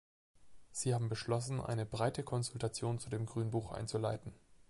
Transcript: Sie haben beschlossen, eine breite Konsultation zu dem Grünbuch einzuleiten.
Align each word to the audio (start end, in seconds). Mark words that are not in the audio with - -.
Sie 0.71 0.95
haben 0.95 1.09
beschlossen, 1.09 1.61
eine 1.61 1.85
breite 1.85 2.23
Konsultation 2.23 2.97
zu 2.97 3.11
dem 3.11 3.27
Grünbuch 3.27 3.71
einzuleiten. 3.71 4.33